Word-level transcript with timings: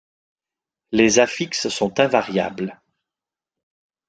Les 0.91 1.19
affixes 1.19 1.69
sont 1.69 1.99
invariables. 1.99 2.81